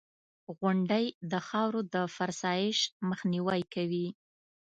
[0.59, 4.07] •غونډۍ د خاورو د فرسایش مخنیوی کوي.